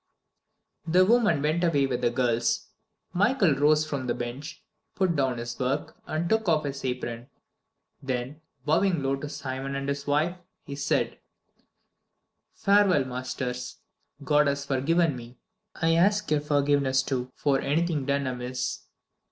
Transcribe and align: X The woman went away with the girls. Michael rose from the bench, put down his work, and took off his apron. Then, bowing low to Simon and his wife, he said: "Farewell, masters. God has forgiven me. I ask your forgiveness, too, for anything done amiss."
X 0.87 0.93
The 0.93 1.05
woman 1.05 1.43
went 1.43 1.63
away 1.63 1.85
with 1.85 2.01
the 2.01 2.09
girls. 2.09 2.69
Michael 3.13 3.53
rose 3.53 3.85
from 3.85 4.07
the 4.07 4.15
bench, 4.15 4.63
put 4.95 5.15
down 5.15 5.37
his 5.37 5.59
work, 5.59 5.95
and 6.07 6.27
took 6.27 6.49
off 6.49 6.65
his 6.65 6.83
apron. 6.83 7.29
Then, 8.01 8.41
bowing 8.65 9.03
low 9.03 9.15
to 9.17 9.29
Simon 9.29 9.75
and 9.75 9.87
his 9.87 10.07
wife, 10.07 10.37
he 10.65 10.73
said: 10.75 11.19
"Farewell, 12.55 13.05
masters. 13.05 13.77
God 14.23 14.47
has 14.47 14.65
forgiven 14.65 15.15
me. 15.15 15.37
I 15.75 15.93
ask 15.93 16.31
your 16.31 16.41
forgiveness, 16.41 17.03
too, 17.03 17.31
for 17.35 17.61
anything 17.61 18.07
done 18.07 18.25
amiss." 18.25 18.79